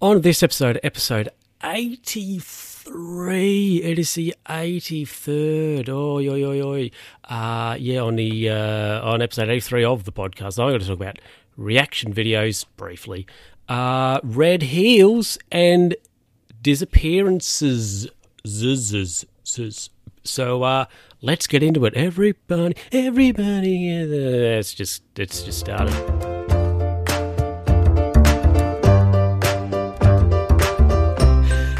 [0.00, 1.30] On this episode, episode
[1.64, 5.88] 83, it is the 83rd.
[5.88, 6.88] Oh, oi, oi, oi.
[7.24, 10.94] Uh, yeah, on the uh, on episode 83 of the podcast, I'm going to talk
[10.94, 11.18] about
[11.56, 13.26] reaction videos briefly,
[13.68, 15.96] uh, red heels, and
[16.62, 18.06] disappearances.
[20.22, 20.84] So uh,
[21.22, 21.94] let's get into it.
[21.94, 26.37] Everybody, everybody, it's just it's just started.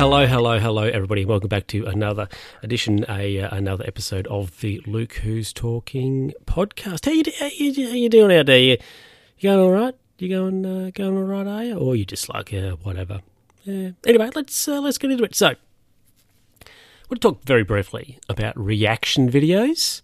[0.00, 1.26] Hello, hello, hello, everybody.
[1.26, 2.26] Welcome back to another
[2.62, 7.04] edition, a uh, another episode of the Luke Who's Talking podcast.
[7.04, 8.58] How you, how you, how you doing out there?
[8.58, 8.78] You,
[9.36, 9.94] you going all right?
[10.16, 11.46] You going uh, going all right?
[11.46, 11.76] Are you?
[11.76, 13.20] Or you just like uh, whatever?
[13.64, 13.90] Yeah.
[14.06, 15.34] Anyway, let's uh, let's get into it.
[15.34, 15.54] So,
[17.10, 20.00] we'll talk very briefly about reaction videos.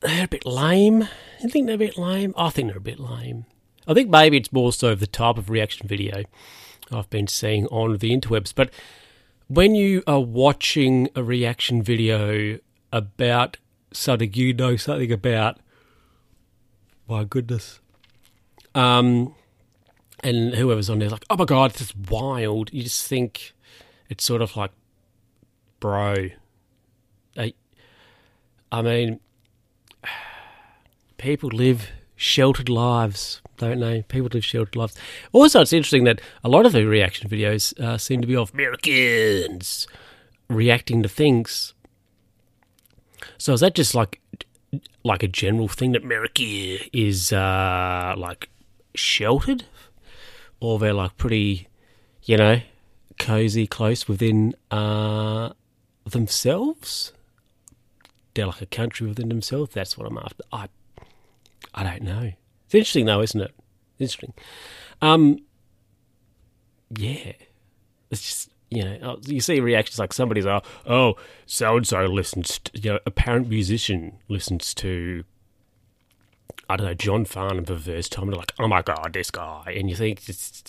[0.00, 1.06] They're a bit lame.
[1.42, 2.32] You think they're a bit lame?
[2.34, 3.44] I think they're a bit lame.
[3.86, 6.24] I think maybe it's more so the type of reaction video
[6.92, 8.52] I've been seeing on the interwebs.
[8.54, 8.70] But
[9.48, 12.58] when you are watching a reaction video
[12.92, 13.58] about
[13.92, 15.58] something you know something about,
[17.08, 17.80] my goodness,
[18.74, 19.34] um,
[20.20, 22.72] and whoever's on there like, oh my god, this is wild.
[22.72, 23.52] You just think
[24.08, 24.72] it's sort of like,
[25.80, 26.28] bro,
[27.36, 27.54] I,
[28.72, 29.20] I mean,
[31.18, 34.02] people live sheltered lives, don't they?
[34.02, 34.96] People live sheltered lives.
[35.32, 38.52] Also, it's interesting that a lot of the reaction videos uh, seem to be of
[38.52, 39.86] Americans
[40.48, 41.74] reacting to things.
[43.38, 44.20] So is that just like
[45.04, 46.42] like a general thing that America
[46.92, 48.48] is uh, like
[48.94, 49.64] sheltered,
[50.60, 51.68] or they're like pretty,
[52.24, 52.60] you know,
[53.18, 55.50] cozy, close within uh,
[56.04, 57.12] themselves?
[58.34, 59.72] They're like a country within themselves.
[59.72, 60.44] That's what I'm after.
[60.52, 60.68] I
[61.76, 62.32] I don't know.
[62.64, 63.54] It's interesting though, isn't it?
[63.98, 64.32] Interesting.
[65.02, 65.38] Um,
[66.96, 67.32] yeah,
[68.10, 72.04] it's just you know oh, you see reactions like somebody's like, oh, so and so
[72.06, 75.24] listens, to, you know, apparent musician listens to.
[76.68, 78.26] I don't know John Farnham for the first time.
[78.26, 80.20] They're like, "Oh my god, this guy!" And you think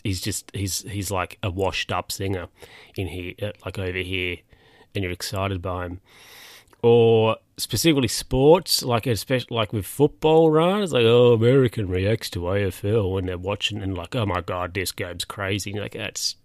[0.04, 2.50] he's just he's he's like a washed-up singer
[2.96, 3.34] in here,
[3.66, 4.38] like over here,
[4.94, 6.02] and you're excited by him
[6.82, 10.82] or specifically sports, like especially like with football, right?
[10.82, 14.74] It's like, oh, American reacts to AFL when they're watching and like, oh my god,
[14.74, 15.74] this game's crazy.
[15.74, 16.36] Like that's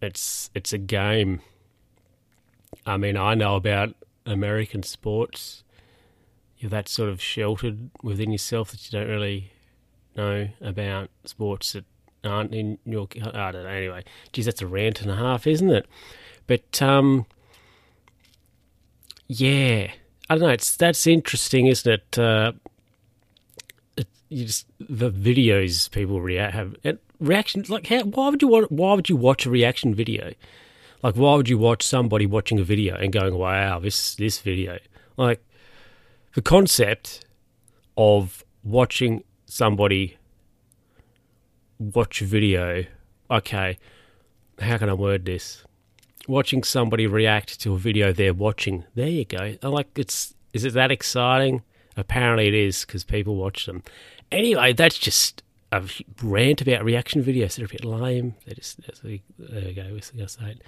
[0.00, 1.40] it's it's a game.
[2.86, 3.94] I mean, I know about
[4.24, 5.64] American sports.
[6.58, 9.52] You're that sort of sheltered within yourself that you don't really
[10.16, 11.84] know about sports that
[12.24, 13.08] aren't in your.
[13.16, 13.68] I don't know.
[13.68, 15.86] Anyway, geez, that's a rant and a half, isn't it?
[16.46, 17.26] But um,
[19.28, 19.90] yeah,
[20.28, 20.48] I don't know.
[20.48, 22.18] It's that's interesting, isn't it?
[22.18, 22.52] Uh,
[23.96, 28.48] it you just the videos people react have and reactions like how, why would you
[28.48, 30.32] want why would you watch a reaction video?
[31.02, 34.78] Like why would you watch somebody watching a video and going, "Wow, this this video."
[35.16, 35.44] Like
[36.34, 37.24] the concept
[37.96, 40.16] of watching somebody
[41.78, 42.84] watch a video.
[43.30, 43.78] Okay,
[44.58, 45.64] how can I word this?
[46.28, 48.84] Watching somebody react to a video they're watching.
[48.94, 49.56] There you go.
[49.62, 51.62] I'm like, it's is it that exciting?
[51.96, 53.82] Apparently, it is because people watch them.
[54.30, 55.82] Anyway, that's just a
[56.22, 57.56] rant about reaction videos.
[57.56, 58.34] They're a bit lame.
[58.46, 59.22] They just there we
[59.74, 59.82] go.
[59.82, 60.62] Gonna say it.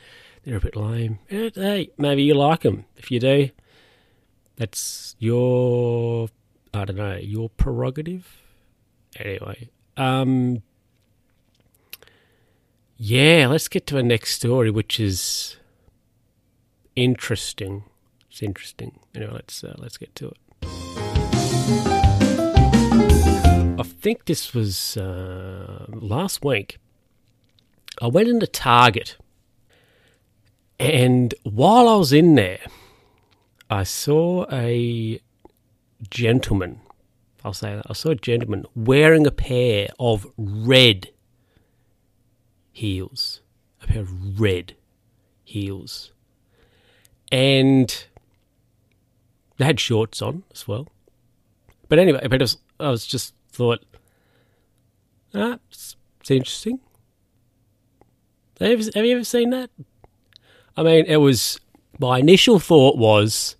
[0.45, 1.19] They're a bit lame.
[1.29, 2.87] Hey, maybe you like them.
[2.97, 3.51] If you do,
[4.57, 6.29] that's your
[6.73, 8.27] I don't know your prerogative.
[9.17, 10.63] Anyway, um,
[13.03, 15.57] yeah, let's get to our next story, which is
[16.95, 17.85] interesting.
[18.31, 18.99] It's interesting.
[19.15, 20.37] Anyway, let's uh, let's get to it.
[23.81, 26.77] I think this was uh, last week.
[28.03, 29.17] I went into Target,
[30.79, 32.61] and while I was in there,
[33.71, 35.19] I saw a
[36.11, 36.83] gentleman.
[37.47, 37.87] I'll say that.
[37.89, 41.09] I saw a gentleman wearing a pair of red
[42.73, 43.41] heels,
[43.83, 44.75] a pair of red
[45.45, 46.13] heels.
[47.33, 48.05] And
[49.59, 50.89] they had shorts on as well.
[51.89, 53.85] But anyway, but was, I was just thought,
[55.35, 55.97] ah, it's,
[56.29, 56.79] interesting.
[58.61, 59.71] Have you, have you ever seen that?
[60.77, 61.59] I mean, it was
[61.99, 63.57] my initial thought was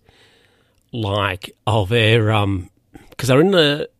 [0.93, 2.71] like, oh, they're um,
[3.11, 3.91] because they're in the,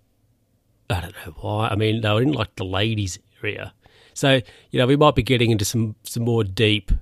[0.89, 1.69] I don't know why.
[1.69, 3.75] I mean, they were in like the ladies area,
[4.21, 6.93] so, you know, we might be getting into some, some more deep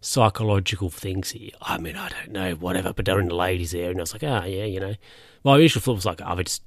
[0.00, 1.52] psychological things here.
[1.62, 3.92] I mean, I don't know, whatever, but they're in the ladies there.
[3.92, 4.96] And I was like, oh, yeah, you know.
[5.44, 6.64] My initial thought was like, oh, they're just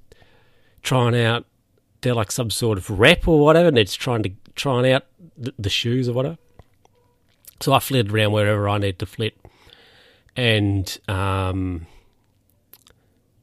[0.81, 1.45] trying out,
[2.00, 5.04] they're like some sort of rep or whatever, and they're just trying to, trying out
[5.38, 6.38] the, the shoes or whatever.
[7.59, 9.38] So I flitted around wherever I needed to flit,
[10.38, 11.86] and um,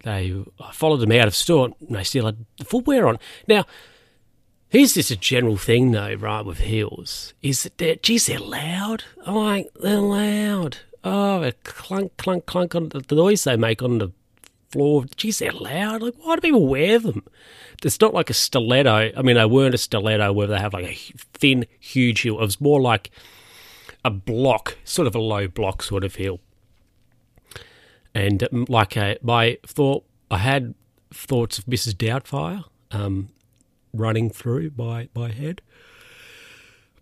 [0.03, 1.75] they I followed them out of store.
[1.87, 3.19] And they still had the footwear on.
[3.47, 3.67] Now,
[4.75, 6.45] here's just a general thing though, right?
[6.45, 9.05] With heels, is that they're, geez, they're loud.
[9.25, 10.79] I'm like, they're loud.
[11.03, 14.11] Oh, a clunk, clunk, clunk on the, the noise they make on the
[14.71, 15.05] floor.
[15.17, 16.03] Geez, they're loud.
[16.03, 17.25] Like, why do people wear them?
[17.83, 19.13] It's not like a stiletto.
[19.17, 20.95] I mean, they weren't a stiletto where they have like a
[21.35, 22.39] thin, huge heel.
[22.39, 23.11] It was more like
[24.05, 26.41] a block, sort of a low block sort of heel.
[28.15, 30.75] And um, like a, my thought, I had
[31.13, 31.95] thoughts of Mrs.
[31.95, 33.29] Doubtfire um,
[33.95, 35.63] running through my, my head.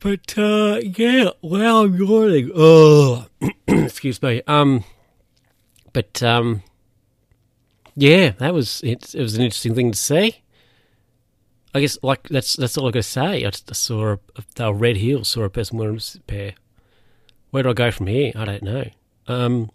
[0.01, 2.51] But uh, yeah, well, I'm yawning.
[2.55, 3.27] Oh,
[3.69, 4.43] excuse me.
[4.49, 4.85] Um,
[5.93, 6.63] but um,
[7.95, 9.15] yeah, that was it.
[9.15, 10.43] It was an interesting thing to see.
[11.75, 13.45] I guess like that's that's all I got to say.
[13.45, 14.17] I, just, I saw
[14.59, 15.29] a, a, red heels.
[15.29, 16.55] Saw a person wearing a pair.
[17.51, 18.33] Where do I go from here?
[18.35, 18.85] I don't know.
[19.29, 19.71] Um,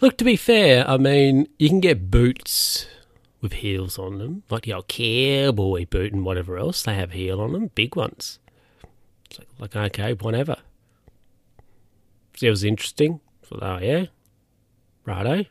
[0.00, 2.86] look, to be fair, I mean, you can get boots
[3.46, 6.82] with heels on them, like the cowboy boot and whatever else.
[6.82, 8.40] They have heel on them, big ones.
[9.30, 10.56] It's like, like okay, whatever.
[12.36, 13.20] So it was interesting.
[13.44, 14.06] Thought, oh yeah,
[15.04, 15.44] righto.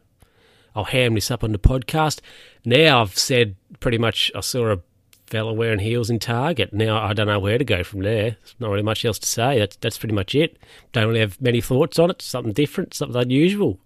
[0.75, 2.19] I'll ham this up on the podcast.
[2.65, 4.81] Now I've said pretty much I saw a
[5.27, 6.73] fella wearing heels in Target.
[6.73, 8.31] Now I don't know where to go from there.
[8.31, 9.59] There's not really much else to say.
[9.59, 10.57] That's that's pretty much it.
[10.91, 12.21] Don't really have many thoughts on it.
[12.21, 13.79] Something different, something unusual.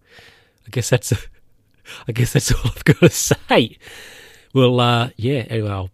[0.65, 1.17] I guess that's a,
[2.07, 3.77] I guess that's all I've got to say.
[4.53, 5.45] Well, uh, yeah.
[5.49, 5.89] Anyway, I'll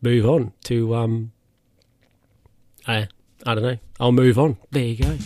[0.00, 1.32] move on to um.
[2.86, 3.08] I
[3.46, 3.78] I don't know.
[4.00, 4.56] I'll move on.
[4.70, 5.18] There you go.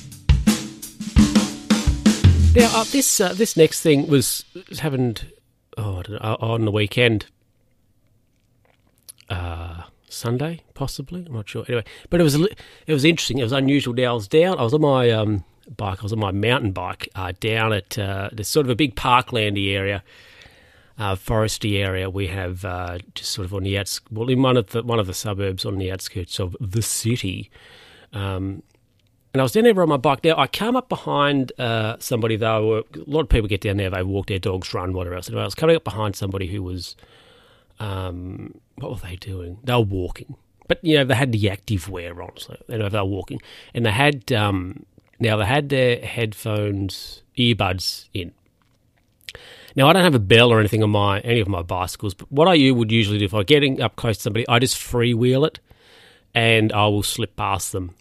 [2.55, 4.45] Now, uh, this uh, this next thing was
[4.79, 5.31] happened
[5.77, 7.27] oh, know, uh, on the weekend
[9.29, 11.27] uh, Sunday, possibly.
[11.27, 11.65] I'm not sure.
[11.69, 13.39] Anyway, but it was it was interesting.
[13.39, 13.93] It was unusual.
[13.93, 14.59] Now I was down.
[14.59, 15.45] I was on my um,
[15.77, 16.01] bike.
[16.01, 18.95] I was on my mountain bike uh, down at uh, there's sort of a big
[18.95, 20.03] parklandy area,
[20.99, 22.09] uh, foresty area.
[22.11, 24.99] We have uh, just sort of on the outskirts, well, in one of the one
[24.99, 27.51] of the suburbs on the outskirts of the city.
[28.13, 28.63] Um,
[29.33, 30.25] and I was down there on my bike.
[30.25, 32.37] Now I come up behind uh, somebody.
[32.37, 33.91] Though a lot of people get down there.
[33.91, 35.29] They walk their dogs, run, whatever else.
[35.29, 36.97] And I was coming up behind somebody who was
[37.79, 39.59] um, what were they doing?
[39.65, 40.37] They were walking,
[40.69, 43.41] but you know they had the active wear on, so they were walking,
[43.75, 44.87] and they had um,
[45.19, 48.33] now they had their headphones, earbuds in.
[49.75, 52.31] Now I don't have a bell or anything on my any of my bicycles, but
[52.33, 55.47] what I would usually do if I'm getting up close to somebody, I just freewheel
[55.47, 55.61] it,
[56.35, 57.95] and I will slip past them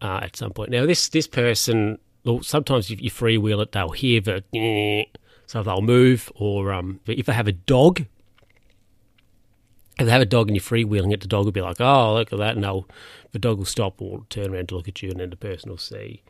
[0.00, 0.70] uh, at some point.
[0.70, 4.44] Now this this person, well, sometimes if you freewheel it, they'll hear the
[5.46, 8.06] so they'll move, or um, if they have a dog,
[9.98, 12.14] if they have a dog and you're freewheeling it, the dog will be like, "Oh,
[12.14, 12.88] look at that!" and they'll,
[13.32, 15.68] the dog will stop or turn around to look at you, and then the person
[15.68, 16.22] will see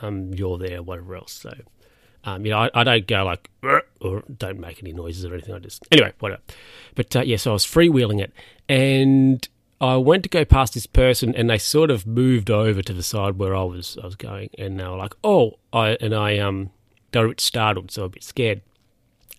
[0.00, 1.32] um, you're there, whatever else.
[1.32, 1.52] So,
[2.24, 3.50] um, you know, I, I, don't go like
[4.00, 5.54] or don't make any noises or anything.
[5.54, 6.42] I just anyway, whatever.
[6.94, 8.32] But uh, yeah, so I was freewheeling it,
[8.68, 9.46] and
[9.80, 13.02] I went to go past this person, and they sort of moved over to the
[13.02, 16.38] side where I was I was going, and they were like, "Oh," I and I
[16.38, 16.70] um,
[17.10, 18.62] they were a bit startled, so a bit scared.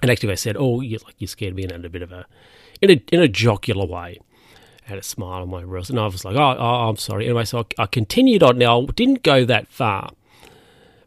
[0.02, 2.26] And actually, they said, "Oh, you like you scared me," and a bit of a
[2.82, 4.20] in a in a jocular way.
[4.84, 7.46] Had a smile on my rose, and I was like, "Oh, oh I'm sorry." Anyway,
[7.46, 8.58] so I, I, continued on.
[8.58, 10.12] Now, I didn't go that far,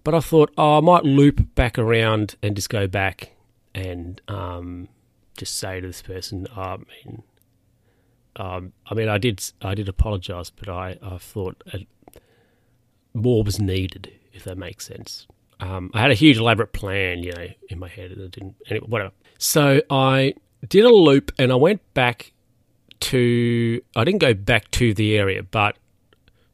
[0.07, 3.33] but I thought, "Oh, I might loop back around and just go back
[3.75, 4.87] and um,
[5.37, 7.25] just say to this person, I mean,
[8.37, 11.61] um, I mean, I did, I did apologise, but I, I thought
[13.15, 15.27] more was needed, if that makes sense.
[15.59, 18.55] Um, I had a huge elaborate plan, you know, in my head, and it didn't.
[18.71, 19.11] Anyway, whatever.
[19.39, 20.35] So I
[20.69, 22.33] did a loop and I went back
[23.01, 25.77] to I didn't go back to the area, but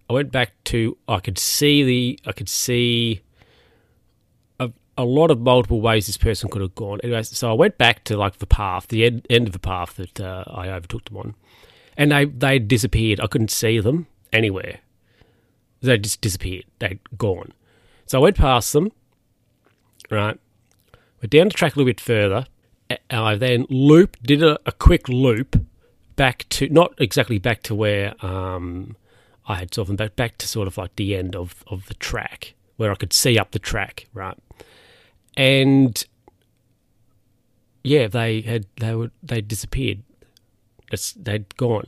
[0.08, 3.20] I went back to I could see the I could see
[4.96, 7.00] a, lot of multiple ways this person could have gone.
[7.02, 9.96] Anyway, so I went back to like the path, the end, end of the path
[9.96, 11.34] that uh, I overtook them on,
[11.96, 13.20] and they they disappeared.
[13.20, 14.80] I couldn't see them anywhere.
[15.80, 16.64] They just disappeared.
[16.78, 17.52] They'd gone.
[18.06, 18.92] So I went past them.
[20.10, 20.38] Right,
[21.22, 22.46] went down the track a little bit further,
[23.10, 25.64] I then looped, did a, a, quick loop
[26.16, 28.96] back to not exactly back to where um,
[29.46, 31.94] I had sort of back back to sort of like the end of of the
[31.94, 34.36] track where I could see up the track, right?
[35.36, 36.02] And
[37.82, 40.02] yeah, they had they were they disappeared.
[40.90, 41.86] It's, they'd gone.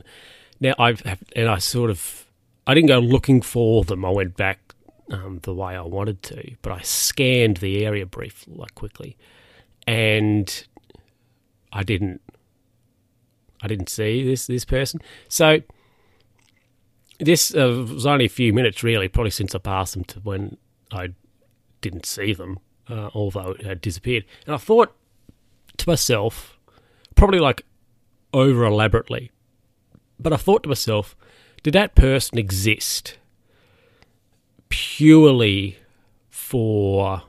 [0.59, 1.03] Now I've
[1.35, 2.25] and I sort of
[2.67, 4.03] I didn't go looking for them.
[4.03, 4.73] I went back
[5.11, 9.15] um, the way I wanted to, but I scanned the area briefly, like quickly,
[9.87, 10.67] and
[11.71, 12.21] I didn't
[13.61, 15.01] I didn't see this this person.
[15.27, 15.61] So
[17.19, 20.57] this uh, was only a few minutes, really, probably since I passed them to when
[20.91, 21.09] I
[21.81, 24.25] didn't see them, uh, although it had disappeared.
[24.45, 24.95] And I thought
[25.77, 26.57] to myself,
[27.15, 27.63] probably like
[28.33, 29.31] over elaborately,
[30.19, 31.15] but I thought to myself,
[31.63, 33.17] did that person exist
[34.69, 35.79] purely
[36.29, 37.23] for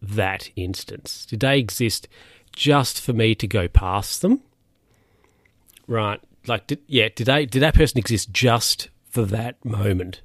[0.00, 1.26] that instance?
[1.26, 2.08] Did they exist
[2.54, 4.40] just for me to go past them?
[5.86, 6.20] Right.
[6.46, 10.20] Like, did, yeah, did they, did that person exist just for that moment?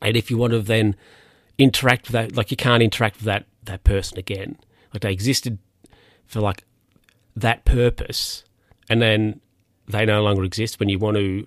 [0.00, 0.96] And if you want to then
[1.62, 4.58] interact with that, like you can't interact with that, that person again.
[4.92, 5.58] Like they existed
[6.26, 6.64] for like
[7.36, 8.44] that purpose
[8.88, 9.40] and then
[9.88, 11.46] they no longer exist when you want to,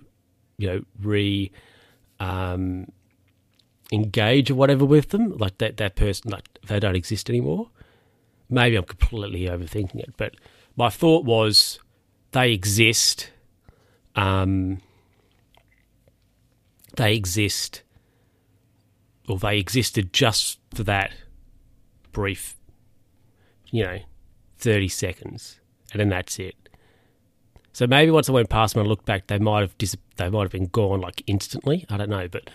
[0.58, 1.50] you know, re
[2.18, 2.90] um,
[3.92, 7.70] engage or whatever with them, like that, that person, like they don't exist anymore.
[8.48, 10.34] Maybe I'm completely overthinking it, but
[10.76, 11.78] my thought was
[12.32, 13.30] they exist.
[14.14, 14.80] Um,
[16.96, 17.82] they exist,
[19.28, 21.12] or they existed just for that
[22.12, 22.56] brief,
[23.70, 23.98] you know,
[24.58, 25.60] 30 seconds,
[25.92, 26.54] and then that's it.
[27.72, 30.30] So maybe once I went past them and looked back, they might have dis- they
[30.30, 31.84] might have been gone like instantly.
[31.90, 32.48] I don't know, but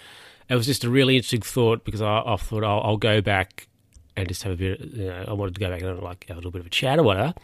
[0.50, 3.68] it was just a really interesting thought because I, I thought I'll, I'll, go back
[4.18, 4.80] and just have a bit.
[4.82, 6.72] You know, I wanted to go back and like have a little bit of a
[6.72, 7.36] chat or whatever.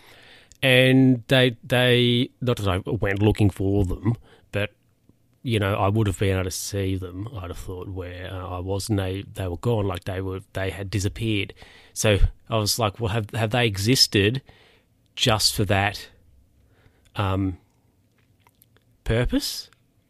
[0.63, 4.15] And they they not that I went looking for them,
[5.48, 7.30] you know I would have been able to see them.
[7.34, 10.42] I'd have thought where uh, I was, and they they were gone, like they were
[10.51, 11.54] they had disappeared.
[11.94, 14.42] So I was like, well, have have they existed
[15.16, 16.10] just for that?
[17.16, 17.58] Um,
[19.06, 19.70] purpose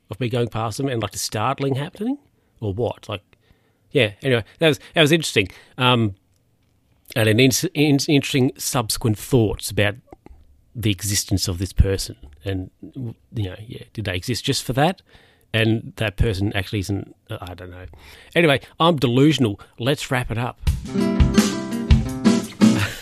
[0.10, 2.18] of me going past them and like the startling happening
[2.60, 3.08] or what?
[3.08, 3.22] Like,
[3.92, 4.14] yeah.
[4.24, 5.50] Anyway, that was that was interesting.
[5.78, 6.16] Um,
[7.16, 9.96] and an in, in, interesting subsequent thoughts about
[10.76, 15.04] the existence of this person, and you know, yeah, did they exist just for that?
[15.54, 17.16] And that person actually isn't.
[17.30, 17.86] I don't know.
[18.36, 19.60] Anyway, I'm delusional.
[19.80, 20.60] Let's wrap it up.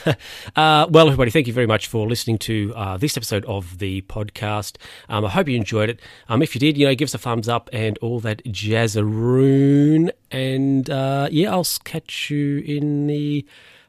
[0.55, 4.01] uh, well, everybody, thank you very much for listening to uh, this episode of the
[4.03, 4.77] podcast.
[5.09, 5.99] Um, I hope you enjoyed it.
[6.29, 10.11] Um, if you did, you know, give us a thumbs up and all that jazzaroon.
[10.31, 13.45] And uh, yeah, I'll catch you in the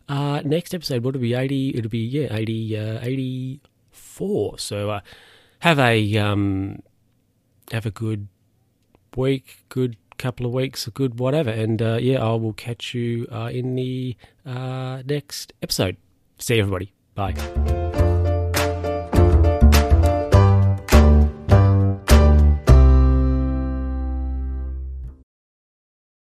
[0.08, 1.04] uh, next episode.
[1.04, 1.70] What'll be eighty?
[1.76, 4.58] It'll be yeah, 80, uh, 84.
[4.58, 5.00] So uh,
[5.60, 6.82] have a um,
[7.72, 8.28] have a good
[9.16, 9.64] week.
[9.68, 11.50] Good couple of weeks, a good whatever.
[11.50, 15.96] And uh, yeah, I will catch you uh, in the uh, next episode.
[16.38, 16.92] See everybody.
[17.14, 17.85] Bye.